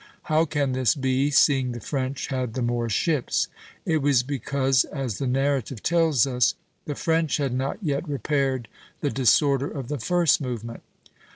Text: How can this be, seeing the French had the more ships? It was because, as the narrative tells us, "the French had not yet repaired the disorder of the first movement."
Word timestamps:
How 0.23 0.45
can 0.45 0.71
this 0.71 0.95
be, 0.95 1.29
seeing 1.29 1.73
the 1.73 1.79
French 1.79 2.25
had 2.29 2.55
the 2.55 2.63
more 2.63 2.89
ships? 2.89 3.49
It 3.85 3.97
was 3.97 4.23
because, 4.23 4.83
as 4.85 5.19
the 5.19 5.27
narrative 5.27 5.83
tells 5.83 6.25
us, 6.25 6.55
"the 6.85 6.95
French 6.95 7.37
had 7.37 7.53
not 7.53 7.77
yet 7.83 8.09
repaired 8.09 8.67
the 9.01 9.11
disorder 9.11 9.69
of 9.69 9.89
the 9.89 9.99
first 9.99 10.41
movement." 10.41 10.81